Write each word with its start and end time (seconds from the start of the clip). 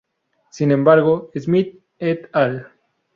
Sin 0.49 0.71
embargo 0.71 1.29
Smith 1.35 1.77
"et 1.99 2.27
al. 2.33 2.67